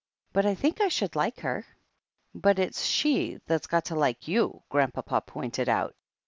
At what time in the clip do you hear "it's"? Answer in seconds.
2.57-2.85